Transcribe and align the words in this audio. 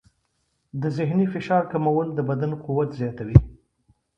د 0.81 0.83
ذهني 0.97 1.25
فشار 1.33 1.63
کمول 1.71 2.07
د 2.13 2.19
بدن 2.29 2.51
قوت 2.65 2.89
زیاتوي. 2.99 3.37